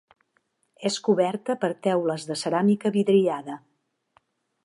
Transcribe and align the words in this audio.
És 0.89 0.95
coberta 1.07 1.55
per 1.65 1.69
teules 1.89 2.27
de 2.31 2.39
ceràmica 2.45 2.93
vidriada. 2.97 3.59